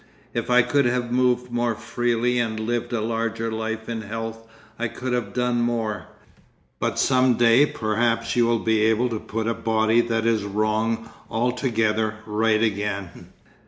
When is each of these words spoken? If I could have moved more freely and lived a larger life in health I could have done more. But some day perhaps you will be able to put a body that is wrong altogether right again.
If 0.33 0.49
I 0.49 0.63
could 0.63 0.85
have 0.85 1.11
moved 1.11 1.51
more 1.51 1.75
freely 1.75 2.39
and 2.39 2.59
lived 2.59 2.91
a 2.91 3.01
larger 3.01 3.51
life 3.51 3.87
in 3.87 4.01
health 4.01 4.47
I 4.79 4.87
could 4.87 5.13
have 5.13 5.31
done 5.31 5.61
more. 5.61 6.07
But 6.79 6.97
some 6.97 7.35
day 7.35 7.67
perhaps 7.67 8.35
you 8.35 8.47
will 8.47 8.57
be 8.65 8.81
able 8.87 9.09
to 9.09 9.19
put 9.19 9.45
a 9.45 9.53
body 9.53 10.01
that 10.01 10.25
is 10.25 10.43
wrong 10.43 11.07
altogether 11.29 12.15
right 12.25 12.63
again. 12.63 13.27